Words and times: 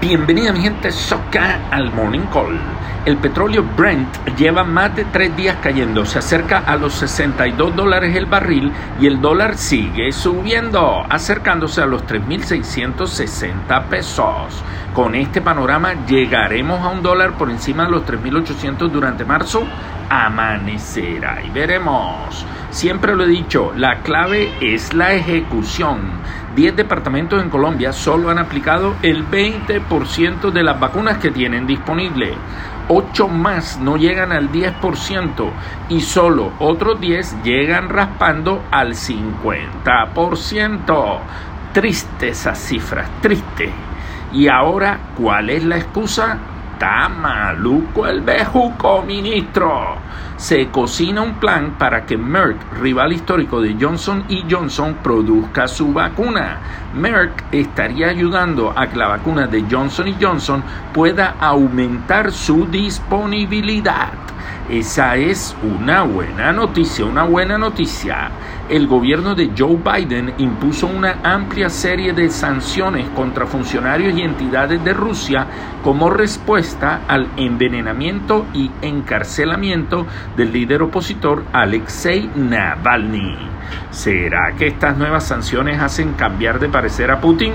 Bienvenida 0.00 0.52
mi 0.52 0.60
gente 0.60 0.92
soca 0.92 1.58
al 1.72 1.92
Morning 1.92 2.26
Call. 2.32 2.56
El 3.04 3.16
petróleo 3.16 3.64
Brent 3.76 4.08
lleva 4.36 4.62
más 4.62 4.94
de 4.94 5.04
tres 5.06 5.34
días 5.36 5.56
cayendo, 5.60 6.06
se 6.06 6.20
acerca 6.20 6.58
a 6.58 6.76
los 6.76 6.92
62 6.94 7.74
dólares 7.74 8.14
el 8.14 8.26
barril 8.26 8.70
y 9.00 9.08
el 9.08 9.20
dólar 9.20 9.58
sigue 9.58 10.12
subiendo, 10.12 11.04
acercándose 11.10 11.82
a 11.82 11.86
los 11.86 12.06
3.660 12.06 13.84
pesos. 13.86 14.62
Con 14.94 15.16
este 15.16 15.40
panorama 15.40 16.06
llegaremos 16.06 16.80
a 16.80 16.90
un 16.90 17.02
dólar 17.02 17.32
por 17.32 17.50
encima 17.50 17.86
de 17.86 17.90
los 17.90 18.06
3.800 18.06 18.90
durante 18.90 19.24
marzo, 19.24 19.64
amanecerá 20.08 21.42
y 21.42 21.50
veremos. 21.50 22.46
Siempre 22.70 23.16
lo 23.16 23.24
he 23.24 23.28
dicho, 23.28 23.72
la 23.74 23.98
clave 24.02 24.52
es 24.60 24.94
la 24.94 25.14
ejecución. 25.14 25.98
10 26.58 26.74
departamentos 26.74 27.40
en 27.40 27.50
Colombia 27.50 27.92
solo 27.92 28.30
han 28.30 28.38
aplicado 28.38 28.96
el 29.02 29.24
20% 29.30 30.50
de 30.50 30.64
las 30.64 30.80
vacunas 30.80 31.18
que 31.18 31.30
tienen 31.30 31.68
disponible. 31.68 32.34
8 32.88 33.28
más 33.28 33.78
no 33.78 33.96
llegan 33.96 34.32
al 34.32 34.50
10% 34.50 35.52
y 35.88 36.00
solo 36.00 36.52
otros 36.58 37.00
10 37.00 37.44
llegan 37.44 37.88
raspando 37.88 38.64
al 38.72 38.94
50%. 38.94 41.18
Triste 41.72 42.30
esas 42.30 42.58
cifras, 42.58 43.08
triste. 43.20 43.70
Y 44.32 44.48
ahora, 44.48 44.98
¿cuál 45.16 45.50
es 45.50 45.62
la 45.62 45.76
excusa? 45.76 46.38
Está 46.78 47.08
maluco 47.08 48.06
el 48.06 48.20
bejuco, 48.20 49.02
ministro. 49.02 49.96
Se 50.36 50.68
cocina 50.68 51.22
un 51.22 51.34
plan 51.34 51.74
para 51.76 52.06
que 52.06 52.16
Merck, 52.16 52.56
rival 52.80 53.14
histórico 53.14 53.60
de 53.60 53.76
Johnson 53.80 54.22
y 54.28 54.44
Johnson, 54.48 54.98
produzca 55.02 55.66
su 55.66 55.92
vacuna. 55.92 56.60
Merck 56.94 57.46
estaría 57.50 58.10
ayudando 58.10 58.72
a 58.76 58.86
que 58.86 58.96
la 58.96 59.08
vacuna 59.08 59.48
de 59.48 59.64
Johnson 59.68 60.14
Johnson 60.20 60.62
pueda 60.94 61.34
aumentar 61.40 62.30
su 62.30 62.64
disponibilidad. 62.66 64.12
Esa 64.68 65.16
es 65.16 65.56
una 65.62 66.02
buena 66.02 66.52
noticia, 66.52 67.06
una 67.06 67.22
buena 67.22 67.56
noticia. 67.56 68.30
El 68.68 68.86
gobierno 68.86 69.34
de 69.34 69.52
Joe 69.56 69.78
Biden 69.78 70.34
impuso 70.36 70.86
una 70.86 71.20
amplia 71.22 71.70
serie 71.70 72.12
de 72.12 72.28
sanciones 72.28 73.08
contra 73.16 73.46
funcionarios 73.46 74.14
y 74.14 74.20
entidades 74.20 74.84
de 74.84 74.92
Rusia 74.92 75.46
como 75.82 76.10
respuesta 76.10 77.00
al 77.08 77.28
envenenamiento 77.38 78.44
y 78.52 78.70
encarcelamiento 78.82 80.06
del 80.36 80.52
líder 80.52 80.82
opositor 80.82 81.44
Alexei 81.50 82.30
Navalny. 82.36 83.38
¿Será 83.90 84.52
que 84.58 84.66
estas 84.66 84.98
nuevas 84.98 85.24
sanciones 85.24 85.80
hacen 85.80 86.12
cambiar 86.12 86.58
de 86.58 86.68
parecer 86.68 87.10
a 87.10 87.22
Putin? 87.22 87.54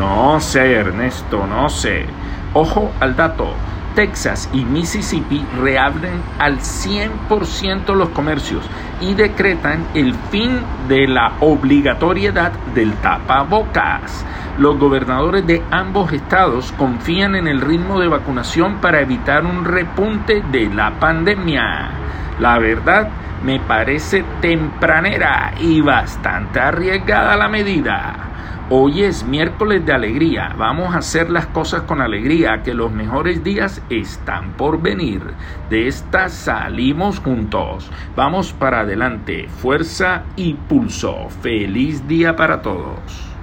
No 0.00 0.40
sé, 0.40 0.72
Ernesto, 0.72 1.46
no 1.46 1.68
sé. 1.68 2.06
Ojo 2.54 2.90
al 2.98 3.14
dato. 3.14 3.54
Texas 3.94 4.48
y 4.52 4.64
Mississippi 4.64 5.44
reabren 5.60 6.22
al 6.38 6.58
100% 6.58 7.94
los 7.94 8.08
comercios 8.10 8.64
y 9.00 9.14
decretan 9.14 9.86
el 9.94 10.14
fin 10.30 10.60
de 10.88 11.06
la 11.06 11.32
obligatoriedad 11.40 12.52
del 12.74 12.92
tapabocas. 12.94 14.24
Los 14.58 14.78
gobernadores 14.78 15.46
de 15.46 15.62
ambos 15.70 16.12
estados 16.12 16.72
confían 16.78 17.34
en 17.34 17.48
el 17.48 17.60
ritmo 17.60 17.98
de 17.98 18.08
vacunación 18.08 18.76
para 18.76 19.00
evitar 19.00 19.44
un 19.44 19.64
repunte 19.64 20.42
de 20.52 20.68
la 20.72 20.98
pandemia. 21.00 21.90
La 22.38 22.58
verdad, 22.58 23.08
me 23.42 23.60
parece 23.60 24.24
tempranera 24.40 25.54
y 25.60 25.80
bastante 25.80 26.60
arriesgada 26.60 27.36
la 27.36 27.48
medida. 27.48 28.23
Hoy 28.70 29.02
es 29.02 29.24
miércoles 29.24 29.84
de 29.84 29.92
alegría, 29.92 30.54
vamos 30.56 30.94
a 30.94 30.98
hacer 30.98 31.28
las 31.28 31.46
cosas 31.48 31.82
con 31.82 32.00
alegría, 32.00 32.62
que 32.62 32.72
los 32.72 32.90
mejores 32.90 33.44
días 33.44 33.82
están 33.90 34.52
por 34.52 34.80
venir. 34.80 35.20
De 35.68 35.86
esta 35.86 36.30
salimos 36.30 37.20
juntos. 37.20 37.90
Vamos 38.16 38.54
para 38.54 38.80
adelante, 38.80 39.48
fuerza 39.48 40.22
y 40.36 40.54
pulso. 40.54 41.28
Feliz 41.42 42.08
día 42.08 42.36
para 42.36 42.62
todos. 42.62 43.33